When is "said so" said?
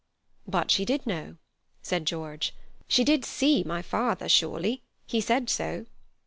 5.21-5.85